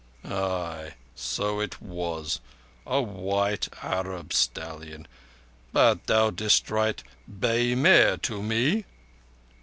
[0.25, 2.39] "Ay, so it was.
[2.87, 5.07] A white Arab stallion.
[5.73, 8.85] But thou didst write 'bay mare' to me."